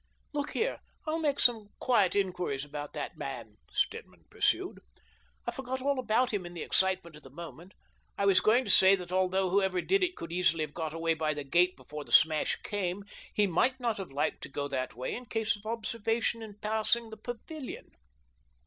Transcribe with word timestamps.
"Look 0.33 0.53
here, 0.53 0.79
I'll 1.05 1.19
make 1.19 1.39
some 1.39 1.69
quiet 1.77 2.15
inquiries 2.15 2.65
about 2.65 2.93
that 2.93 3.19
man," 3.19 3.57
Stedman 3.71 4.23
pursued. 4.31 4.79
"I 5.45 5.51
forgot 5.51 5.79
all 5.79 5.99
about 5.99 6.33
him 6.33 6.43
in 6.43 6.55
the 6.55 6.63
excitement 6.63 7.15
of 7.17 7.21
the 7.21 7.29
moment. 7.29 7.73
I 8.17 8.25
was 8.25 8.39
going 8.39 8.65
to 8.65 8.71
say 8.71 8.95
that 8.95 9.11
although 9.11 9.51
whoever 9.51 9.79
did 9.79 10.01
it 10.03 10.15
could 10.15 10.31
easily 10.31 10.63
have 10.63 10.73
got 10.73 10.95
away 10.95 11.13
by 11.13 11.35
the 11.35 11.43
gate 11.43 11.77
before 11.77 12.03
the 12.03 12.11
smash 12.11 12.55
came, 12.63 13.05
he 13.31 13.45
might 13.45 13.79
not 13.79 13.97
have 13.97 14.11
liked 14.11 14.41
to 14.41 14.49
go 14.49 14.67
that 14.69 14.95
176 14.95 14.95
THE 14.95 14.97
DOBEINGTON 14.97 15.29
DEED 15.29 15.33
BOX 15.35 15.37
way 15.37 15.39
in 15.39 15.43
case 15.43 15.55
of 15.55 15.65
observation 16.37 16.41
in 16.41 16.57
passing 16.57 17.09
the 17.11 17.17
pavilion. 17.17 17.91